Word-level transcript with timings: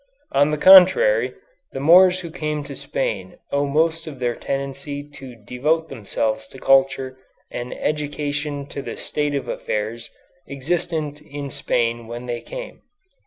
On 0.31 0.49
the 0.49 0.57
contrary, 0.57 1.35
the 1.73 1.79
Moors 1.79 2.21
who 2.21 2.31
came 2.31 2.63
to 2.63 2.75
Spain 2.75 3.37
owe 3.51 3.67
most 3.67 4.07
of 4.07 4.17
their 4.17 4.33
tendency 4.33 5.07
to 5.07 5.35
devote 5.35 5.89
themselves 5.89 6.47
to 6.47 6.57
culture 6.57 7.19
and 7.51 7.71
education 7.75 8.65
to 8.69 8.81
the 8.81 8.97
state 8.97 9.35
of 9.35 9.47
affairs 9.47 10.09
existent 10.49 11.21
in 11.21 11.51
Spain 11.51 12.07
when 12.07 12.25
they 12.25 12.41
came. 12.41 12.81